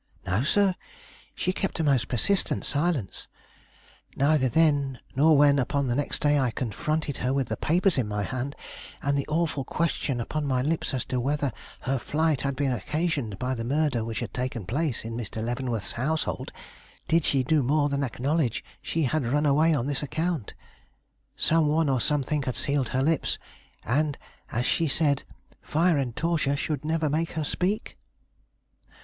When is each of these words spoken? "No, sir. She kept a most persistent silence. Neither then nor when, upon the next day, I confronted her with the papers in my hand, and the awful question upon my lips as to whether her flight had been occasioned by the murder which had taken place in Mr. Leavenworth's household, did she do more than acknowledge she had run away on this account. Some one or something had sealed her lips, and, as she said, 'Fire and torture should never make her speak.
"No, 0.25 0.41
sir. 0.41 0.73
She 1.35 1.53
kept 1.53 1.79
a 1.79 1.83
most 1.83 2.07
persistent 2.07 2.65
silence. 2.65 3.27
Neither 4.15 4.49
then 4.49 4.97
nor 5.15 5.37
when, 5.37 5.59
upon 5.59 5.85
the 5.85 5.95
next 5.95 6.23
day, 6.23 6.39
I 6.39 6.49
confronted 6.49 7.17
her 7.17 7.31
with 7.31 7.49
the 7.49 7.55
papers 7.55 7.99
in 7.99 8.07
my 8.07 8.23
hand, 8.23 8.55
and 9.03 9.15
the 9.15 9.27
awful 9.27 9.63
question 9.63 10.19
upon 10.19 10.47
my 10.47 10.63
lips 10.63 10.95
as 10.95 11.05
to 11.05 11.19
whether 11.19 11.53
her 11.81 11.99
flight 11.99 12.41
had 12.41 12.55
been 12.55 12.71
occasioned 12.71 13.37
by 13.37 13.53
the 13.53 13.63
murder 13.63 14.03
which 14.03 14.21
had 14.21 14.33
taken 14.33 14.65
place 14.65 15.05
in 15.05 15.15
Mr. 15.15 15.43
Leavenworth's 15.43 15.91
household, 15.91 16.51
did 17.07 17.23
she 17.23 17.43
do 17.43 17.61
more 17.61 17.87
than 17.87 18.03
acknowledge 18.03 18.65
she 18.81 19.03
had 19.03 19.27
run 19.27 19.45
away 19.45 19.71
on 19.71 19.85
this 19.85 20.01
account. 20.01 20.55
Some 21.35 21.67
one 21.67 21.89
or 21.89 22.01
something 22.01 22.41
had 22.41 22.55
sealed 22.57 22.89
her 22.89 23.03
lips, 23.03 23.37
and, 23.85 24.17
as 24.51 24.65
she 24.65 24.87
said, 24.87 25.25
'Fire 25.61 25.99
and 25.99 26.15
torture 26.15 26.57
should 26.57 26.83
never 26.83 27.07
make 27.07 27.33
her 27.33 27.43
speak. 27.43 27.99